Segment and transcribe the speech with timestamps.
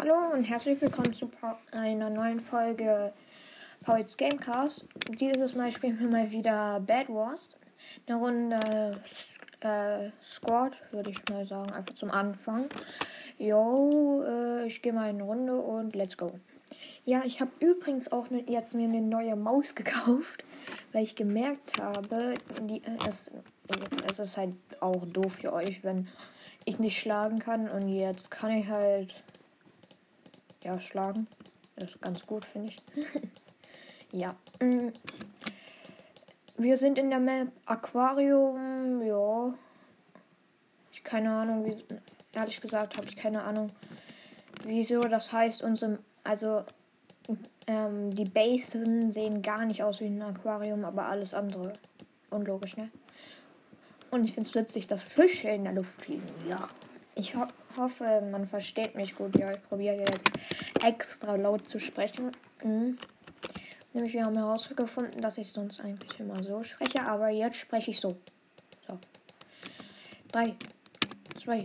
[0.00, 1.28] Hallo und herzlich willkommen zu
[1.72, 3.12] einer neuen Folge
[3.82, 4.84] Pauls Gamecast.
[5.08, 7.56] Dieses Mal spielen wir mal wieder Bad Wars.
[8.06, 9.00] Eine Runde
[9.58, 12.66] äh, Squad, würde ich mal sagen, einfach zum Anfang.
[13.38, 16.30] Jo, äh, ich gehe mal in eine Runde und let's go.
[17.04, 20.44] Ja, ich habe übrigens auch ne, jetzt mir eine neue Maus gekauft,
[20.92, 23.32] weil ich gemerkt habe, die, äh, es,
[24.08, 26.06] es ist halt auch doof für euch, wenn
[26.66, 29.24] ich nicht schlagen kann und jetzt kann ich halt
[30.68, 31.26] ja schlagen.
[31.76, 32.78] Das ist ganz gut, finde ich.
[34.12, 34.34] ja.
[34.60, 34.88] Mm.
[36.56, 39.02] Wir sind in der Map Aquarium.
[39.02, 39.54] Ja.
[40.92, 41.76] Ich keine Ahnung, wie.
[42.34, 43.70] Ehrlich gesagt habe ich keine Ahnung,
[44.64, 45.62] wieso das heißt.
[45.62, 46.64] Unsere, also
[47.66, 51.72] ähm, die Basen sehen gar nicht aus wie ein Aquarium, aber alles andere.
[52.30, 52.90] Unlogisch, ne?
[54.10, 56.26] Und ich finde es witzig, dass Fische in der Luft fliegen.
[56.48, 56.68] Ja.
[57.18, 57.46] Ich ho
[57.76, 59.36] hoffe, man versteht mich gut.
[59.38, 60.30] Ja, ich probiere jetzt
[60.84, 62.30] extra laut zu sprechen.
[62.62, 62.96] Mhm.
[63.92, 67.98] Nämlich, wir haben herausgefunden, dass ich sonst eigentlich immer so spreche, aber jetzt spreche ich
[67.98, 68.16] so.
[68.86, 68.98] So.
[70.30, 70.54] Drei,
[71.36, 71.64] zwei,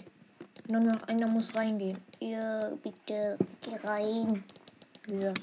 [0.67, 1.99] nur noch einer muss reingehen.
[2.19, 4.43] Ihr bitte, geh rein.
[5.07, 5.33] So.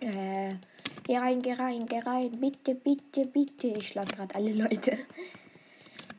[0.00, 0.56] Äh,
[1.04, 2.32] geh rein, geh rein, geh rein.
[2.32, 3.68] Bitte, bitte, bitte.
[3.68, 4.98] Ich schlag gerade alle Leute.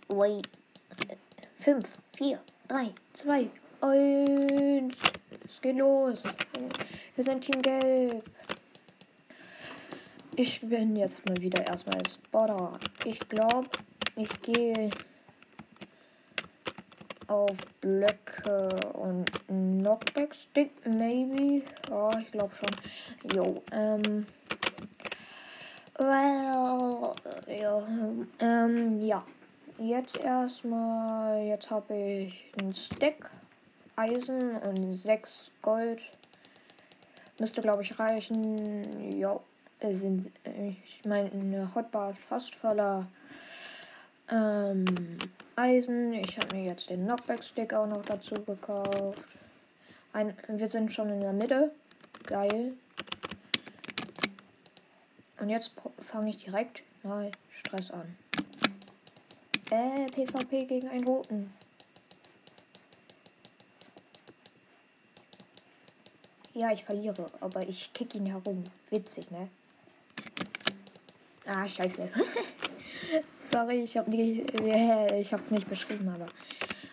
[0.08, 0.48] Wait.
[1.60, 3.48] Fünf, vier, drei, zwei,
[3.80, 4.98] eins.
[5.48, 6.24] Es geht los.
[7.14, 8.24] Wir sind Team Gelb.
[10.36, 12.80] Ich bin jetzt mal wieder erstmal Spotter.
[13.06, 13.70] Ich glaube,
[14.16, 14.90] ich gehe
[17.28, 21.62] auf Blöcke und Knockback Stick, maybe.
[21.88, 23.36] Ja, ich glaube schon.
[23.36, 24.26] Jo, ähm.
[26.00, 27.14] Well,
[27.48, 27.88] ja,
[28.40, 29.24] ähm, ja.
[29.80, 33.30] Jetzt erstmal, jetzt habe ich einen Stack
[33.96, 36.02] Eisen und sechs Gold.
[37.40, 39.20] Müsste, glaube ich, reichen.
[39.20, 39.40] Ja,
[39.92, 43.06] sind, ich meine, Hotbar ist fast voller
[44.32, 44.86] ähm,
[45.56, 46.14] Eisen.
[46.14, 49.28] Ich habe mir jetzt den Knockback-Stick auch noch dazu gekauft.
[50.12, 51.72] Ein, wir sind schon in der Mitte.
[52.26, 52.74] Geil.
[55.40, 58.18] Und jetzt fange ich direkt mal Stress an.
[59.70, 61.54] Äh, PvP gegen einen Roten.
[66.54, 68.64] Ja, ich verliere, aber ich kick ihn herum.
[68.90, 69.50] Witzig, ne?
[71.46, 72.10] Ah, scheiße.
[73.40, 76.26] Sorry, ich habe äh, ich hab's nicht beschrieben, aber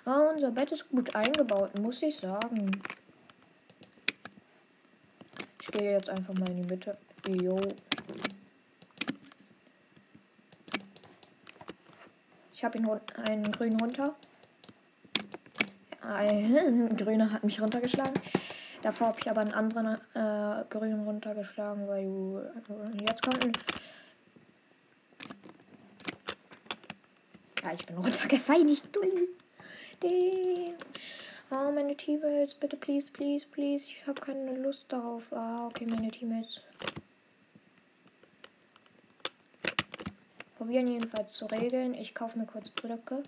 [0.07, 2.71] oh, unser Bett ist gut eingebaut, muss ich sagen.
[5.63, 6.99] Ich gehe jetzt einfach mal in die Mitte.
[7.27, 7.57] Jo.
[12.65, 12.89] Ich habe ihn
[13.23, 14.15] einen grünen runter.
[16.01, 18.15] Ein grüner hat mich runtergeschlagen.
[18.81, 23.53] Davor habe ich aber einen anderen äh, grünen runtergeschlagen, weil äh, jetzt kommt ein.
[27.63, 29.29] Ja, ich bin runtergefallen, ich dull.
[31.51, 33.85] Oh, meine Teammates, bitte, please, please, please.
[33.85, 35.31] Ich habe keine Lust darauf.
[35.35, 36.63] Ah, okay, meine Teammates.
[40.57, 41.95] Probieren jedenfalls zu regeln.
[41.95, 43.23] Ich kaufe mir kurz Blöcke.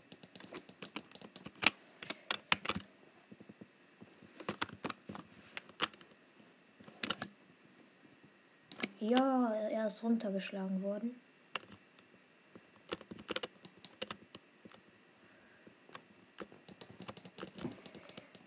[9.00, 11.14] Ja, er ist runtergeschlagen worden.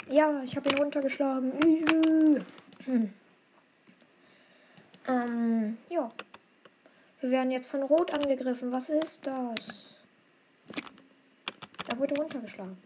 [0.09, 1.53] Ja, ich habe ihn runtergeschlagen.
[2.85, 3.13] Hm.
[5.07, 6.11] Ähm, ja.
[7.22, 8.72] Wir werden jetzt von Rot angegriffen.
[8.72, 9.96] Was ist das?
[11.88, 12.78] Er wurde runtergeschlagen.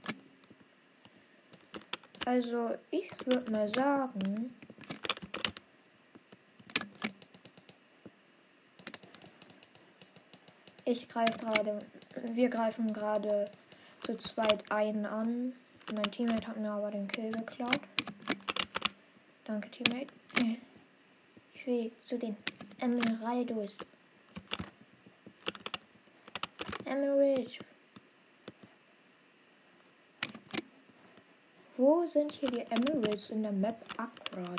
[2.25, 4.55] Also, ich würde mal sagen.
[10.85, 11.79] Ich greife gerade.
[12.23, 13.51] Wir greifen gerade
[14.03, 15.53] zu zweit einen an.
[15.93, 17.79] Mein Teammate hat mir aber den Kill geklaut.
[19.43, 20.13] Danke, Teammate.
[21.53, 22.35] Ich will zu den
[22.79, 23.77] Emeraldos.
[26.93, 27.59] Emerald.
[31.75, 34.53] Wo sind hier die Emeralds in der Map Accra?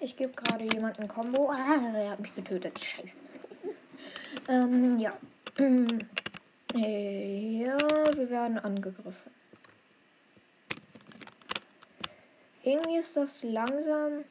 [0.00, 1.50] Ich gebe gerade jemanden Combo.
[1.50, 2.78] Ah, er hat mich getötet.
[2.78, 3.24] Scheiße.
[4.48, 5.16] ähm, ja.
[6.76, 7.78] Ja,
[8.16, 9.30] wir werden angegriffen.
[12.64, 14.24] Irgendwie ist das langsam.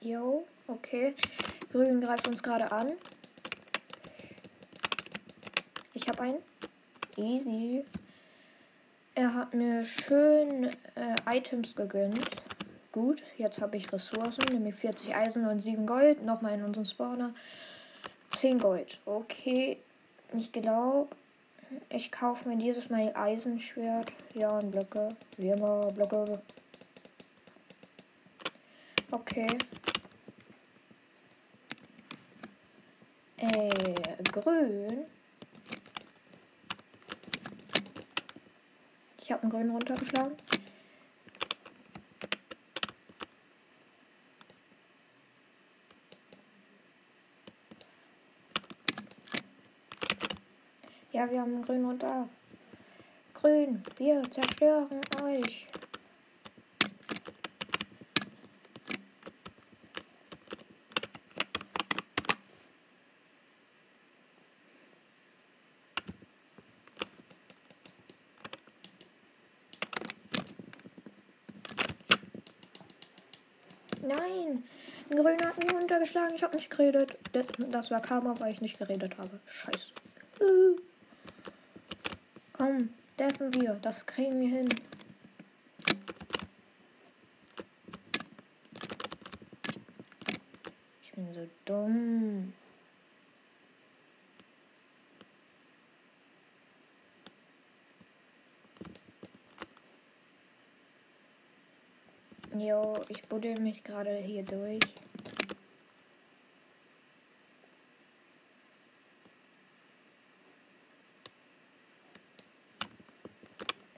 [0.00, 1.16] Jo, okay.
[1.72, 2.92] Grün greift uns gerade an.
[5.94, 6.50] Ich habe einen.
[7.20, 7.84] Easy.
[9.14, 10.64] Er hat mir schön
[10.94, 12.18] äh, Items gegönnt.
[12.92, 16.24] Gut, jetzt habe ich Ressourcen, nämlich 40 Eisen und 7 Gold.
[16.24, 17.34] Nochmal in unseren Spawner.
[18.30, 19.00] 10 Gold.
[19.04, 19.78] Okay,
[20.32, 21.14] ich glaube,
[21.90, 24.10] ich kaufe mir dieses Mal Eisenschwert.
[24.34, 25.14] Ja, und Blöcke.
[25.36, 26.40] Wie immer, Blöcke.
[29.10, 29.58] Okay.
[33.36, 35.04] Äh, grün.
[39.40, 40.36] Habe einen grünen runtergeschlagen.
[51.12, 52.28] Ja, wir haben einen grün runter.
[53.34, 55.66] Grün, wir zerstören euch.
[74.02, 74.64] Nein,
[75.10, 75.52] ein Grüner
[76.00, 76.34] runtergeschlagen.
[76.34, 77.18] Ich habe nicht geredet.
[77.70, 79.40] Das war Karma, weil ich nicht geredet habe.
[79.46, 79.92] Scheiße.
[82.52, 83.74] Komm, dürfen wir.
[83.74, 84.68] Das kriegen wir hin.
[91.02, 92.52] Ich bin so dumm.
[102.52, 104.80] Jo, ich buddel mich gerade hier durch.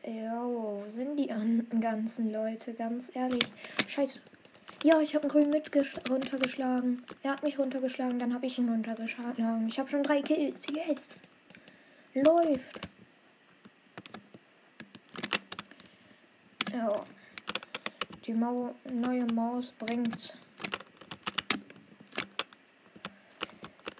[0.04, 1.31] Jo, wo sind die
[1.93, 2.73] ganzen Leute?
[2.73, 3.44] Ganz ehrlich.
[3.87, 4.21] Scheiße.
[4.83, 5.71] Ja, ich habe einen grünen mit
[6.11, 7.05] runtergeschlagen.
[7.23, 9.69] Er hat mich runtergeschlagen, dann habe ich ihn runtergeschlagen.
[9.69, 10.67] Ich habe schon drei Kills.
[10.73, 11.21] Yes.
[12.15, 12.81] Läuft.
[16.73, 17.05] Ja.
[18.27, 20.35] Die Mau neue Maus bringt's.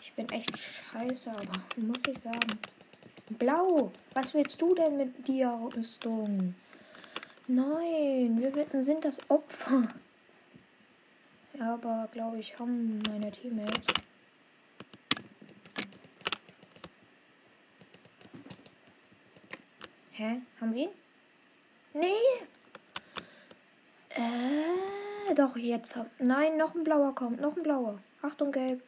[0.01, 2.59] Ich bin echt scheiße, aber muss ich sagen.
[3.39, 6.55] Blau, was willst du denn mit dir, Rüstung?
[7.49, 9.89] Nein, wir sind das Opfer.
[11.59, 13.87] Aber glaube ich, haben meine Teammates.
[20.13, 20.41] Hä?
[20.61, 20.91] Haben wir ihn?
[21.95, 22.07] Nee!
[24.11, 25.99] Äh, doch, jetzt.
[26.19, 27.41] Nein, noch ein blauer kommt.
[27.41, 27.99] Noch ein blauer.
[28.23, 28.83] Achtung, gelb.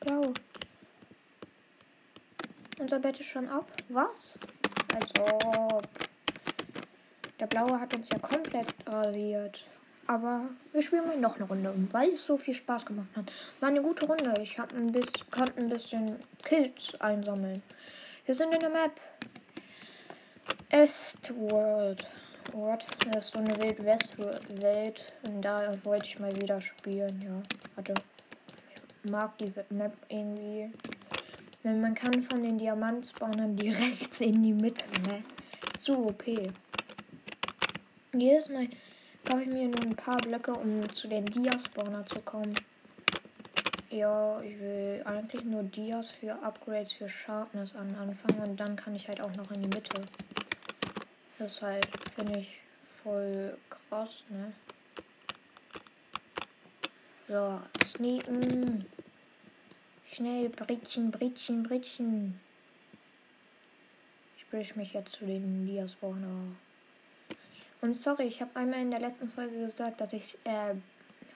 [0.00, 0.32] Blau.
[2.78, 3.72] Unser Bett ist schon ab.
[3.88, 4.38] Was?
[4.94, 5.88] Als ob.
[7.44, 9.66] Der blaue hat uns ja komplett rasiert.
[10.06, 13.30] Aber wir spielen mal noch eine Runde, weil es so viel Spaß gemacht hat.
[13.60, 14.32] War eine gute Runde.
[14.40, 17.62] Ich hab ein bisschen, konnte ein bisschen Kills einsammeln.
[18.24, 18.98] Wir sind in der Map.
[20.70, 22.08] Estworld.
[22.52, 22.86] What?
[23.12, 25.12] Das ist so eine Wild West Welt.
[25.24, 27.42] Und da wollte ich mal wieder spielen, ja.
[27.74, 27.92] Warte.
[29.04, 30.72] Ich mag die Map irgendwie.
[31.62, 35.22] Denn man kann von den Diamantspawnern direkt in die Mitte, ne?
[35.76, 36.24] Zu OP.
[38.16, 38.68] Jedes Mal
[39.24, 42.54] kaufe ich mir nur ein paar Blöcke, um zu den Dia-Spawner zu kommen.
[43.90, 48.94] Ja, ich will eigentlich nur Dias für Upgrades für Sharpness an anfangen und dann kann
[48.94, 50.02] ich halt auch noch in die Mitte.
[51.38, 52.60] Das halt, finde ich,
[53.02, 54.52] voll krass, ne?
[57.26, 58.84] So, sneaken.
[60.06, 62.40] Schnell, Britchen, Britchen, Britchen.
[64.36, 66.54] Ich brich mich jetzt zu den Diaspawner.
[67.84, 70.74] Und sorry, ich habe einmal in der letzten Folge gesagt, dass ich äh,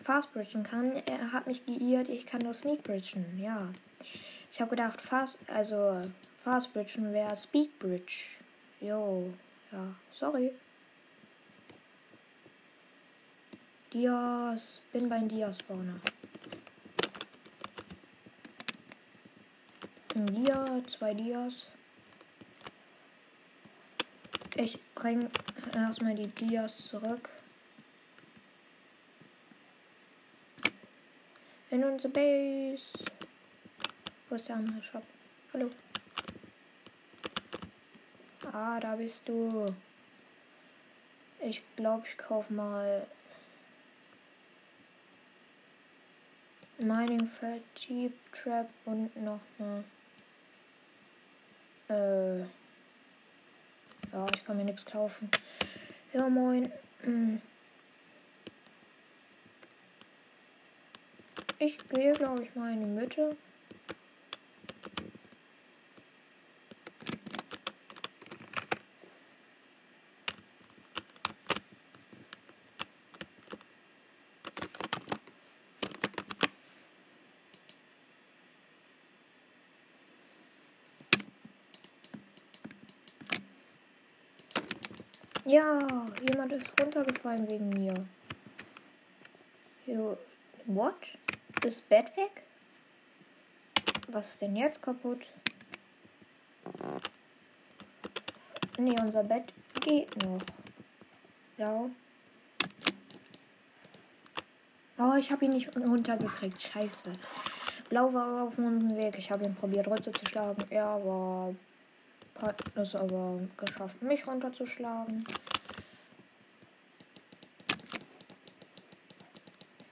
[0.01, 0.93] Fast Bridgen kann.
[1.05, 3.71] Er hat mich geirrt, ich kann nur Sneak Bridgen, ja.
[4.51, 6.01] Ich habe gedacht, Fast, also
[6.37, 8.15] Fast Bridgen wäre Speed Bridge.
[8.81, 9.31] Jo.
[9.71, 10.55] Ja, sorry.
[13.93, 14.81] Dias.
[14.91, 16.01] Bin beim Dias-Spawner.
[20.15, 21.67] Ein Dia, zwei Dias.
[24.61, 25.31] Ich bring
[25.73, 27.31] erstmal die Dias zurück.
[31.71, 32.93] In unsere Base.
[34.29, 35.05] Wo ist der andere Shop?
[35.53, 35.71] Hallo.
[38.53, 39.73] Ah, da bist du.
[41.39, 43.07] Ich glaube, ich kaufe mal
[46.79, 49.85] Mining Fat Jeep Trap und noch eine.
[52.43, 52.68] Äh.
[54.13, 55.31] Ja, ich kann mir nichts kaufen.
[56.13, 56.73] Ja, moin.
[57.03, 57.41] Hm.
[61.59, 63.37] Ich gehe, glaube ich, mal in die Mitte.
[85.49, 85.79] Ja,
[86.31, 87.95] jemand ist runtergefallen wegen mir.
[89.87, 90.19] Jo,
[90.67, 91.17] what?
[91.65, 92.43] Ist Bett weg?
[94.09, 95.27] Was ist denn jetzt kaputt?
[98.77, 100.43] Nee, unser Bett geht noch.
[101.57, 101.91] Blau.
[104.99, 106.61] Oh, ich habe ihn nicht runtergekriegt.
[106.61, 107.11] Scheiße.
[107.89, 109.17] Blau war auf unserem Weg.
[109.17, 110.67] Ich habe ihn probiert runterzuschlagen.
[110.69, 111.55] Er war
[112.41, 115.25] hat es aber geschafft, mich runterzuschlagen.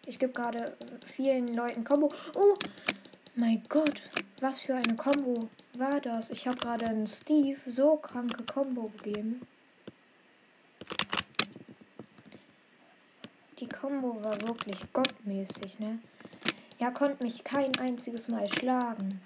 [0.07, 2.13] Ich gebe gerade vielen Leuten Combo.
[2.35, 2.55] Oh
[3.35, 4.11] mein Gott,
[4.41, 6.31] was für eine Combo war das?
[6.31, 9.47] Ich habe gerade einen Steve so kranke Combo gegeben.
[13.59, 15.99] Die Combo war wirklich gottmäßig, ne?
[16.79, 19.21] Er konnte mich kein einziges Mal schlagen.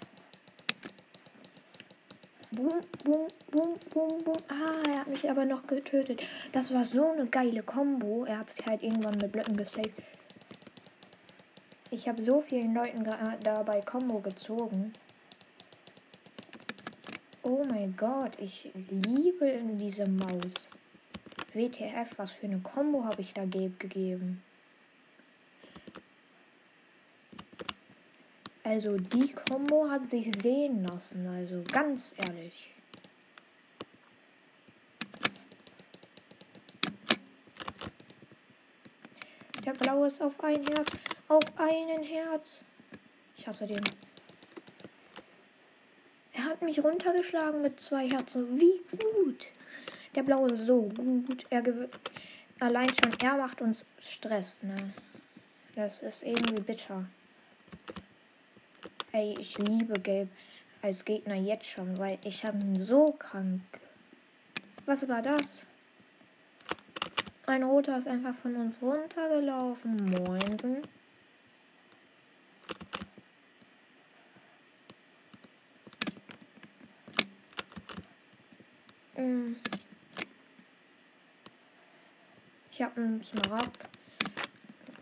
[2.53, 4.37] Boom, boom, boom, boom, boom.
[4.49, 6.27] Ah, er hat mich aber noch getötet.
[6.51, 8.25] Das war so eine geile Combo.
[8.25, 9.95] Er hat sich halt irgendwann mit Blöcken gesaved.
[11.93, 13.05] Ich habe so vielen Leuten
[13.45, 14.93] dabei Combo gezogen.
[17.43, 20.71] Oh mein Gott, ich liebe diese Maus.
[21.53, 24.43] WTF, was für eine Combo habe ich da gegeben?
[28.71, 32.71] Also die Combo hat sich sehen lassen, also ganz ehrlich.
[39.65, 40.89] Der blaue ist auf ein Herz,
[41.27, 42.65] auf einen Herz.
[43.37, 43.83] Ich hasse den.
[46.35, 48.57] Er hat mich runtergeschlagen mit zwei Herzen.
[48.57, 49.47] Wie gut.
[50.15, 51.45] Der blaue ist so gut.
[51.51, 51.65] Er
[52.61, 54.77] Allein schon er macht uns Stress, ne?
[55.75, 57.09] Das ist irgendwie bitter.
[59.13, 60.29] Ey, ich liebe Gelb
[60.83, 63.61] als Gegner jetzt schon, weil ich habe ihn so krank.
[64.87, 65.67] Was war das?
[67.47, 69.97] Ein roter ist einfach von uns runtergelaufen.
[69.97, 70.83] Moinsen.
[79.17, 79.57] Mm.
[82.71, 83.77] Ich habe einen Smaragd.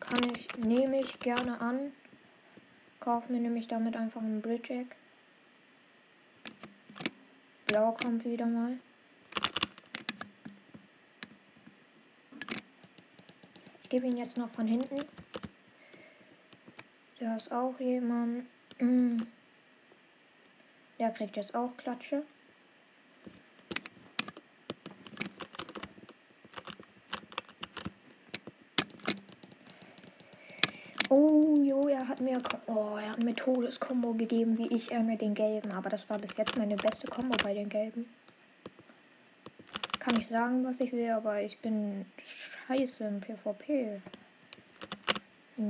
[0.00, 1.92] Kann ich, nehme ich gerne an
[3.08, 4.94] kaufe mir nämlich damit einfach einen Bridge Egg.
[7.64, 8.78] Blau kommt wieder mal.
[13.82, 15.06] Ich gebe ihn jetzt noch von hinten.
[17.18, 18.44] Da ist auch jemand.
[20.98, 22.26] Der kriegt jetzt auch Klatsche.
[32.38, 35.72] Mir, oh, er hat mir Todeskombo gegeben, wie ich er mir den gelben.
[35.72, 38.06] Aber das war bis jetzt meine beste Kombo bei den gelben.
[39.98, 44.00] Kann ich sagen, was ich will, aber ich bin scheiße im PvP.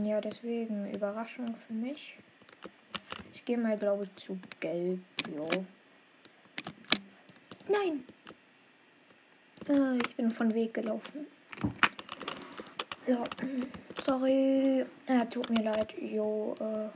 [0.05, 2.15] Ja, deswegen Überraschung für mich.
[3.33, 5.01] Ich gehe mal, glaube ich, zu gelb.
[5.35, 5.49] Jo.
[7.69, 8.05] Nein!
[9.69, 11.27] Äh, ich bin von Weg gelaufen.
[13.09, 13.25] Ja,
[13.97, 14.85] sorry.
[15.09, 15.95] Ja, tut mir leid.
[15.99, 16.91] Jo, äh.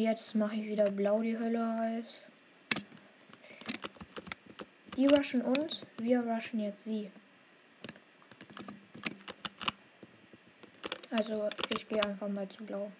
[0.00, 2.06] Jetzt mache ich wieder blau die Hölle halt.
[4.96, 7.10] Die rushen uns, wir rushen jetzt sie.
[11.10, 12.92] Also, ich gehe einfach mal zu blau.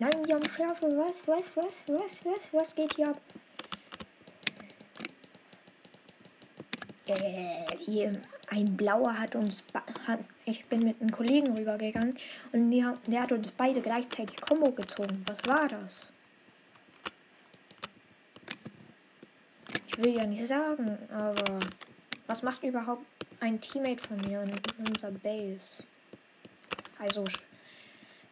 [0.00, 0.86] Nein, die haben Schärfe.
[0.86, 3.20] Was, was, was, was, was, was geht hier ab?
[7.14, 8.12] Äh,
[8.50, 9.64] ein Blauer hat uns,
[10.06, 12.16] hat, ich bin mit einem Kollegen rübergegangen
[12.52, 15.24] und die, der hat uns beide gleichzeitig Combo gezogen.
[15.26, 16.08] Was war das?
[19.86, 21.60] Ich will ja nicht sagen, aber
[22.26, 23.04] was macht überhaupt
[23.40, 25.82] ein Teammate von mir in unserer Base?
[26.98, 27.24] Also,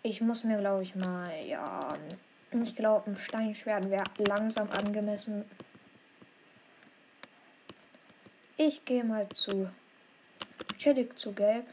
[0.03, 1.95] ich muss mir, glaube ich, mal, ja,
[2.63, 5.45] ich glaube, ein Steinschwert wäre langsam angemessen
[8.61, 9.71] ich gehe mal zu
[10.77, 11.65] chillig zu gelb.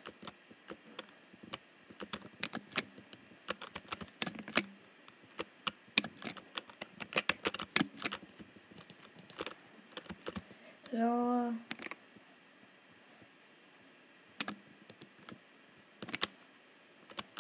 [10.92, 11.54] So.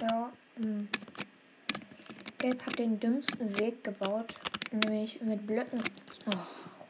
[0.01, 0.33] Ja.
[0.55, 0.89] Hm.
[2.39, 4.33] Gelb hat den dümmsten Weg gebaut,
[4.71, 5.83] nämlich mit Blöcken.
[6.25, 6.84] Oh.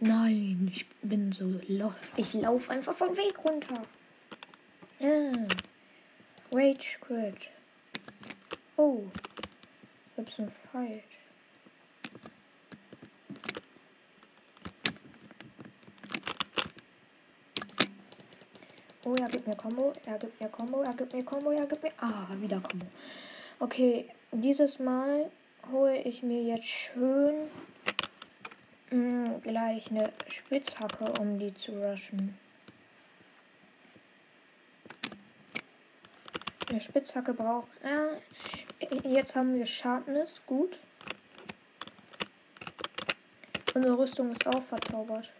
[0.00, 2.18] Nein, ich bin so lost.
[2.18, 3.82] Ich laufe einfach vom Weg runter.
[5.00, 5.46] Ah.
[6.52, 7.50] Rage Quit.
[8.76, 9.04] Oh.
[10.16, 11.02] Gibt's einen Fight?
[19.04, 21.82] Oh, er gibt mir Combo, er gibt mir Combo, er gibt mir Combo, er gibt
[21.82, 21.92] mir.
[22.00, 22.86] Ah, wieder Combo.
[23.60, 25.30] Okay, dieses Mal
[25.70, 27.48] hole ich mir jetzt schön
[28.90, 32.36] mh, hm, gleich eine Spitzhacke, um die zu rushen.
[36.68, 37.68] Eine Spitzhacke braucht.
[37.82, 40.78] Äh, jetzt haben wir Sharpness, gut.
[43.74, 45.32] Unsere Rüstung ist auch verzaubert.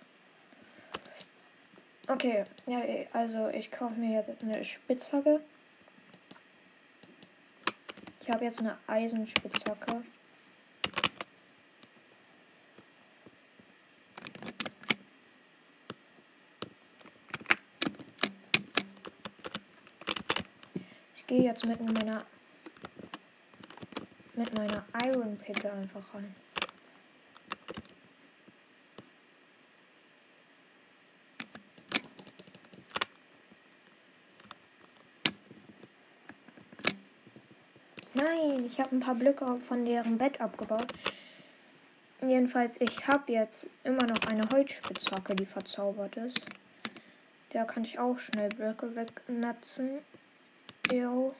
[2.08, 2.80] Okay, ja,
[3.12, 5.40] also ich kaufe mir jetzt eine Spitzhacke.
[8.20, 10.02] Ich habe jetzt eine Eisenspitzhacke.
[21.26, 22.24] Gehe jetzt mit meiner
[24.34, 26.34] mit meiner Iron Picke einfach rein.
[38.14, 40.86] Nein, ich habe ein paar Blöcke von deren Bett abgebaut.
[42.22, 46.40] Jedenfalls, ich habe jetzt immer noch eine Holzspitzhacke, die verzaubert ist.
[47.50, 49.98] Da kann ich auch schnell Blöcke wegnatzen.
[50.92, 51.34] Jo.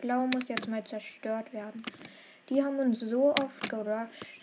[0.00, 1.84] Blau muss jetzt mal zerstört werden.
[2.48, 4.42] Die haben uns so oft gerusht.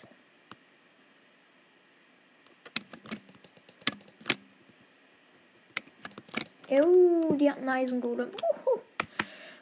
[6.70, 8.30] Oh, die hat einen Eisengolem.
[8.30, 8.80] Uhu.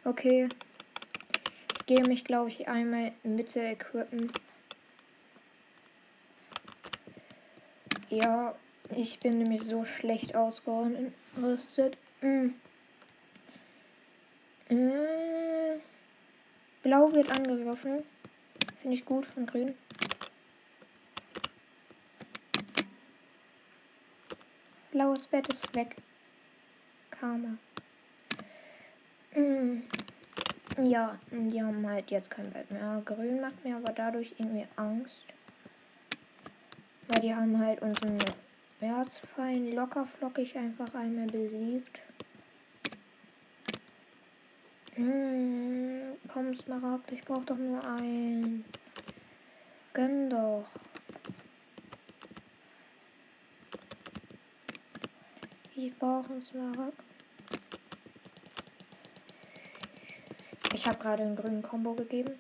[0.05, 0.49] Okay.
[1.75, 4.31] Ich gehe mich, glaube ich, einmal in Mitte equippen.
[8.11, 8.55] Ja,
[8.97, 11.99] ich bin nämlich so schlecht ausgerüstet.
[12.21, 12.49] Mm.
[14.71, 15.81] Mm.
[16.83, 18.03] Blau wird angegriffen.
[18.77, 19.75] Finde ich gut von Grün.
[24.91, 25.97] Blaues Bett ist weg.
[27.11, 27.59] Karma.
[29.35, 29.83] Mm.
[30.81, 33.03] Ja, die haben halt jetzt kein Bett mehr.
[33.05, 35.25] Grün macht mir aber dadurch irgendwie Angst.
[37.09, 38.19] Weil die haben halt unseren
[38.81, 42.01] Erzfeind locker flockig einfach einmal besiegt.
[44.95, 48.65] Hm, komm, Smaragd, ich brauch doch nur ein.
[49.93, 50.69] Gönn doch.
[55.75, 57.03] Ich brauche einen Smaragd.
[60.73, 62.39] Ich habe gerade einen grünen Combo gegeben.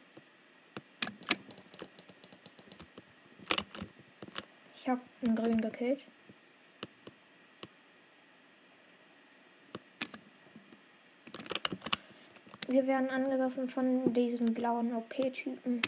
[4.73, 6.01] Ich habe einen grünen gekillt.
[12.71, 15.81] Wir werden angegriffen von diesen blauen OP-Typen.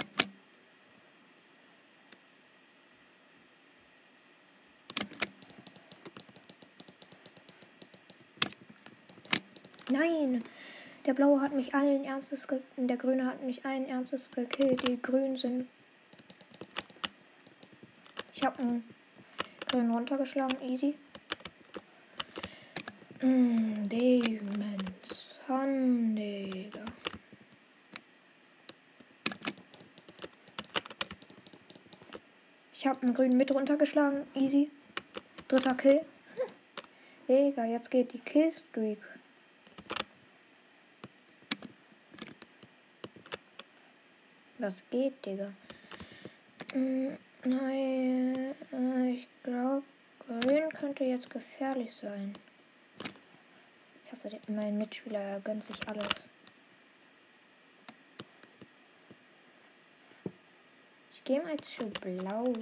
[9.90, 10.42] Nein!
[11.04, 14.88] Der blaue hat mich allen Ernstes der grüne hat mich allen Ernstes gekillt.
[14.88, 15.68] Die grünen sind.
[18.32, 18.84] Ich habe einen
[19.70, 20.94] grünen runtergeschlagen, easy.
[23.20, 24.69] Mm, Demons.
[25.50, 26.84] Son, Digga.
[32.72, 34.70] Ich habe einen grünen mit runtergeschlagen, easy.
[35.48, 36.02] Dritter Kill.
[37.28, 39.00] Digga, jetzt geht die Killstreak.
[44.58, 45.50] Was geht, Digga?
[46.74, 49.82] Hm, nein, äh, ich glaube,
[50.28, 52.34] grün könnte jetzt gefährlich sein.
[54.10, 56.08] Ich hasse den, mein Mitspieler, er gönnt sich alles.
[61.12, 62.52] Ich gehe mal zu blau.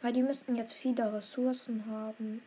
[0.00, 2.42] Weil die müssten jetzt viele Ressourcen haben.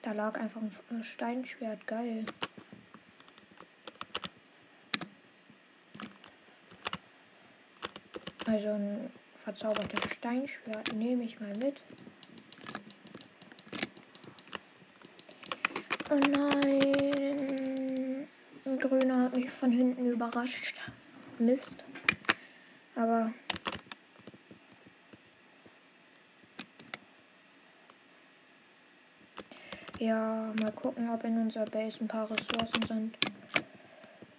[0.00, 1.86] Da lag einfach ein Steinschwert.
[1.86, 2.24] Geil.
[8.52, 11.80] Also ein verzaubertes Steinschwert nehme ich mal mit.
[16.10, 16.68] Oh nein.
[18.66, 20.78] Ein grüner hat mich von hinten überrascht.
[21.38, 21.82] Mist.
[22.94, 23.32] Aber
[29.98, 33.16] ja, mal gucken, ob in unserer Base ein paar Ressourcen sind.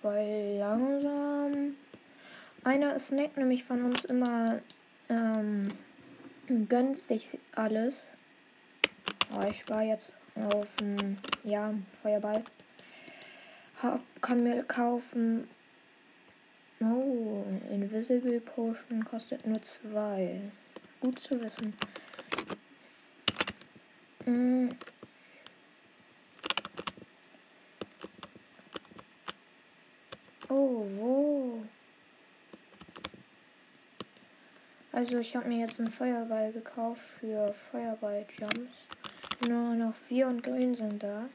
[0.04, 1.74] Weil langsam
[2.64, 4.60] einer snackt nämlich von uns immer
[5.10, 5.70] ähm,
[6.70, 6.98] gönnt
[7.56, 8.14] alles.
[9.34, 12.44] Oh, ich spare jetzt auf ein ja, Feuerball.
[13.82, 15.48] Ha, kann mir kaufen.
[16.80, 20.42] Oh, Invisible Potion kostet nur zwei.
[21.00, 21.74] Gut zu wissen.
[24.26, 24.70] Mm.
[30.50, 31.64] Oh, wo?
[35.04, 38.88] Also ich habe mir jetzt einen Feuerball gekauft für Feuerball-Jumps.
[39.50, 41.28] Nur noch vier und grün sind da.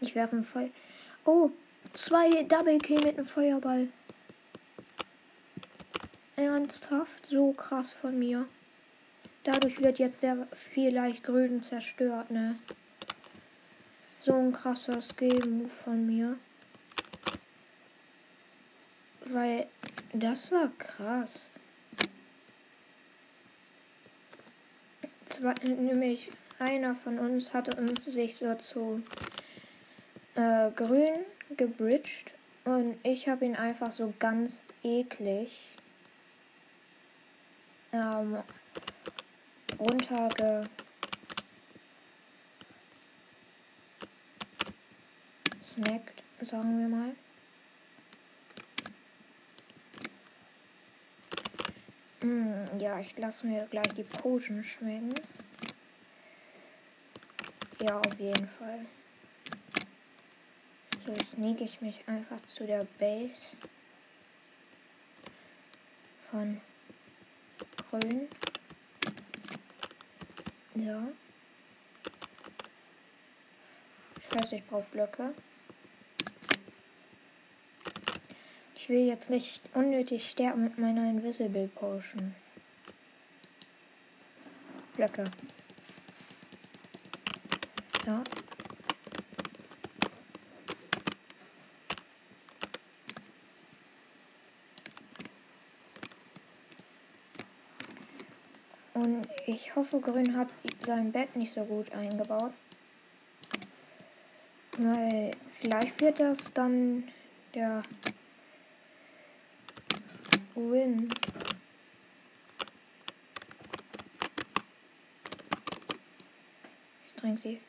[0.00, 0.70] Ich werfe ein Feuer.
[1.26, 1.50] Oh,
[1.92, 3.88] zwei Double Kill mit einem Feuerball.
[6.36, 7.26] Ernsthaft?
[7.26, 8.48] So krass von mir.
[9.44, 12.58] Dadurch wird jetzt sehr viel leicht grün zerstört, ne?
[14.20, 16.38] So ein krasser Skill-Move von mir.
[19.26, 19.68] Weil
[20.14, 21.60] das war krass.
[25.26, 29.02] Zwar, nämlich einer von uns hatte uns sich so zu
[30.36, 31.20] äh, grün
[31.56, 32.32] gebridged
[32.64, 35.76] und ich habe ihn einfach so ganz eklig
[37.92, 38.38] ähm,
[39.78, 40.68] runterge
[45.62, 47.16] snackt, sagen wir mal.
[52.20, 55.14] Mm, ja, ich lasse mir gleich die Potion schmecken.
[57.80, 58.86] Ja, auf jeden Fall.
[61.04, 63.56] So sneak ich mich einfach zu der Base
[66.30, 66.60] von
[67.90, 68.28] Grün.
[70.74, 71.06] Ja.
[74.20, 75.34] Ich weiß, ich brauche Blöcke.
[78.74, 82.34] Ich will jetzt nicht unnötig sterben mit meiner Invisible Potion.
[84.96, 85.24] Blöcke.
[88.06, 88.24] Ja.
[98.94, 100.48] Und ich hoffe, Grün hat
[100.80, 102.52] sein Bett nicht so gut eingebaut.
[104.78, 107.04] Weil vielleicht wird das dann
[107.54, 107.82] der
[110.54, 111.08] Win.
[117.06, 117.60] Ich trinke sie.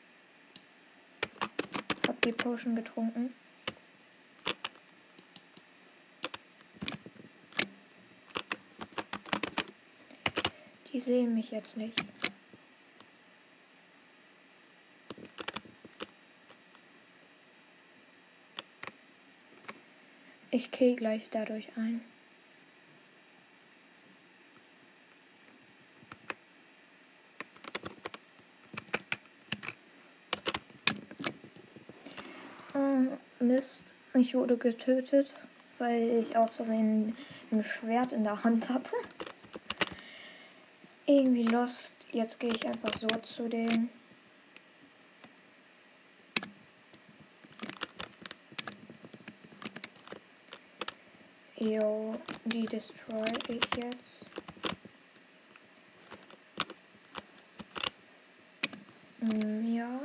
[2.08, 3.34] Hab die Potion getrunken.
[10.96, 12.02] Die sehen mich jetzt nicht.
[20.50, 22.00] Ich kill gleich dadurch ein.
[32.72, 35.36] Oh, Mist, ich wurde getötet,
[35.76, 37.14] weil ich aus Versehen
[37.52, 38.96] ein Schwert in der Hand hatte
[41.06, 41.92] irgendwie lost.
[42.12, 43.90] Jetzt gehe ich einfach so zu denen.
[51.58, 52.14] Jo,
[52.44, 54.16] die destroy ich jetzt.
[59.20, 60.00] Hm, ja.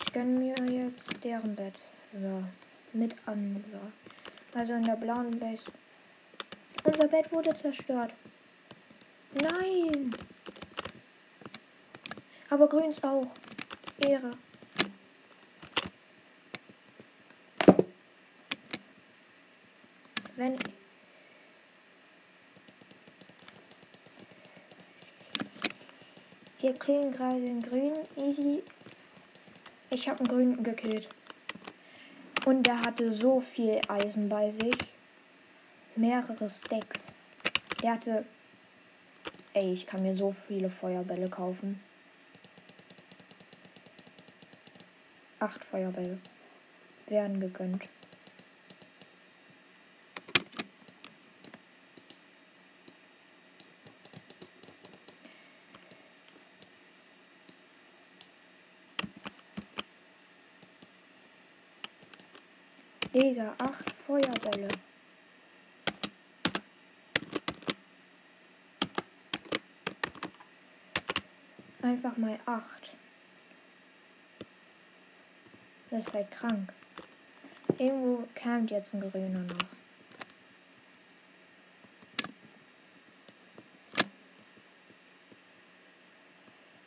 [0.00, 1.80] Ich gönne mir jetzt deren Bett.
[2.12, 2.42] So.
[2.92, 3.80] Mit Ansa.
[4.54, 5.64] Also in der blauen Base.
[6.82, 8.12] Unser Bett wurde zerstört.
[9.42, 10.10] Nein.
[12.50, 13.28] Aber grüns auch.
[13.98, 14.32] Ehre.
[20.36, 20.58] Wenn
[26.58, 28.08] Wir killen gerade den grünen.
[28.16, 28.62] Easy.
[29.90, 31.08] Ich habe einen grünen gekillt.
[32.44, 34.76] Und der hatte so viel Eisen bei sich.
[35.94, 37.14] Mehrere Stacks.
[37.82, 38.24] Der hatte
[39.56, 41.80] Ey, ich kann mir so viele Feuerbälle kaufen.
[45.38, 46.18] Acht Feuerbälle
[47.06, 47.88] werden gegönnt.
[63.14, 64.68] Digga, acht Feuerbälle.
[71.96, 72.94] Einfach mal acht.
[75.88, 76.74] Das ist halt krank.
[77.78, 79.56] Irgendwo kam jetzt ein grüner noch.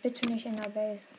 [0.04, 1.10] Bitte nicht in der Base.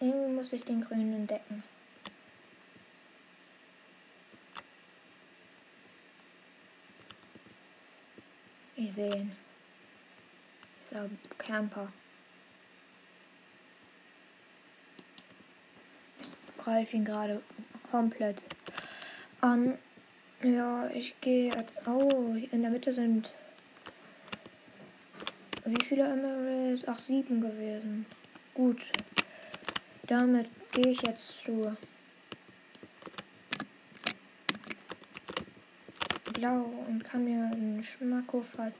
[0.00, 1.62] Irgendwie muss ich den grünen entdecken.
[8.84, 9.32] Ich sehe ihn.
[10.82, 11.90] Dieser Camper.
[16.20, 17.40] Ich greife ihn gerade
[17.90, 18.42] komplett
[19.40, 19.78] an.
[20.42, 21.78] Ja, ich gehe jetzt.
[21.86, 23.34] Oh, in der Mitte sind.
[25.64, 26.84] Wie viele Emeralds?
[26.86, 28.04] Ach, sieben gewesen.
[28.52, 28.92] Gut.
[30.06, 31.74] Damit gehe ich jetzt zu.
[36.44, 38.70] Blau und kann mir ein Schmackhofer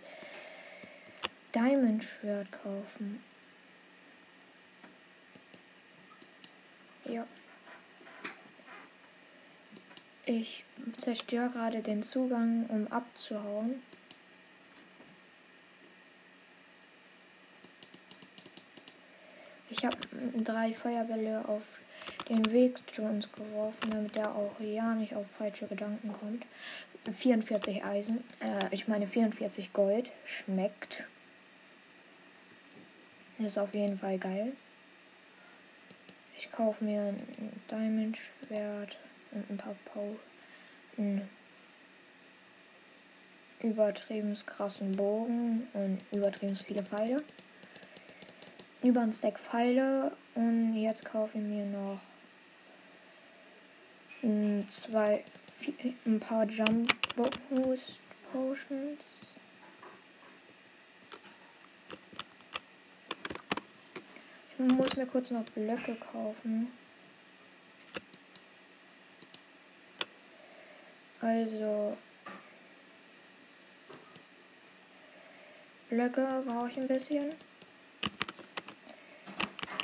[1.54, 3.22] Diamond Schwert kaufen.
[7.06, 7.26] Ja.
[10.26, 13.82] Ich zerstöre gerade den Zugang, um abzuhauen.
[19.70, 19.96] Ich habe
[20.36, 21.80] drei Feuerbälle auf
[22.28, 26.44] den Weg zu uns geworfen, damit er auch ja nicht auf falsche Gedanken kommt.
[27.10, 31.06] 44 Eisen, äh, ich meine 44 Gold, schmeckt.
[33.38, 34.52] Ist auf jeden Fall geil.
[36.36, 38.98] Ich kaufe mir ein Diamond Schwert
[39.32, 40.16] und ein paar Pow.
[40.96, 41.28] Einen
[43.60, 47.22] übertrieben krassen Bogen und übertrieben viele Pfeile.
[48.82, 52.00] Über ein Stack Pfeile und jetzt kaufe ich mir noch
[54.66, 55.74] zwei, vier,
[56.06, 58.00] ein paar Jump Boost
[58.32, 59.26] Potions.
[64.58, 66.72] Ich muss mir kurz noch Blöcke kaufen.
[71.20, 71.96] Also.
[75.90, 77.34] Blöcke brauche ich ein bisschen.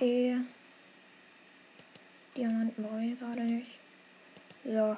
[0.01, 0.37] E.
[2.35, 3.80] Diamanten brauche ich gerade nicht.
[4.65, 4.97] So.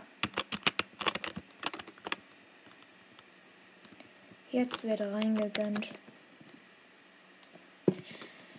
[4.50, 5.92] Jetzt wird reingegönnt.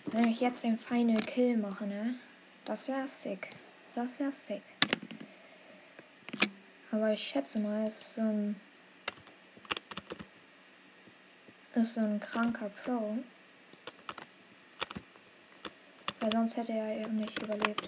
[0.06, 2.14] Wenn ich jetzt den Final Kill mache, ne?
[2.64, 3.50] Das wäre sick.
[3.94, 4.62] Das wäre sick.
[6.90, 8.56] Aber ich schätze mal, es ist so ein.
[11.74, 13.18] Ist so ein kranker Pro.
[16.20, 17.82] Weil sonst hätte er eben nicht überlebt.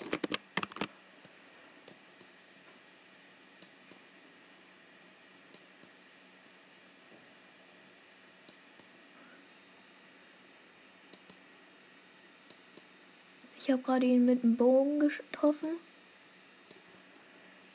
[13.66, 15.70] Ich habe gerade ihn mit dem Bogen getroffen.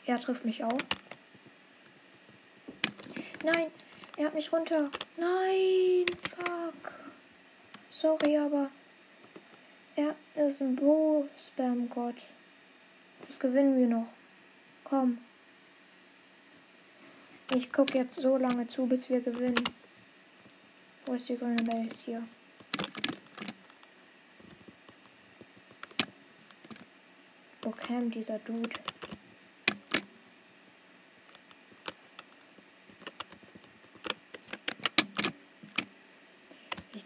[0.06, 0.80] Er trifft mich auch.
[3.44, 3.68] Nein,
[4.16, 4.90] er hat mich runter.
[5.18, 6.94] Nein, fuck.
[7.90, 8.72] Sorry, aber
[9.98, 12.24] er ist ein Bo-Spam-Gott.
[13.28, 14.08] Das gewinnen wir noch.
[14.86, 15.18] Komm.
[17.54, 19.62] Ich gucke jetzt so lange zu, bis wir gewinnen.
[21.06, 22.24] Wo ist die grüne Base hier?
[27.72, 28.70] Kam dieser Dude?